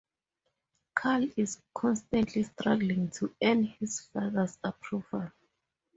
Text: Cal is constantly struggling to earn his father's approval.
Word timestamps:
Cal 0.97 1.27
is 1.37 1.61
constantly 1.75 2.41
struggling 2.41 3.11
to 3.11 3.35
earn 3.39 3.65
his 3.65 3.99
father's 3.99 4.57
approval. 4.63 5.31